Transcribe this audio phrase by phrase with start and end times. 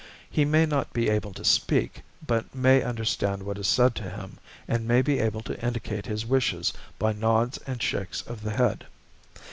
[0.31, 4.39] He may not be able to speak, but may understand what is said to him,
[4.67, 8.87] and may be able to indicate his wishes by nods and shakes of the head.